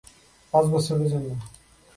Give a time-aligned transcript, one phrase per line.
[0.53, 1.29] পাঁচ বছরের জন্য।